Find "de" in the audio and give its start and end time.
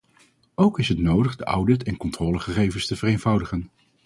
1.35-1.43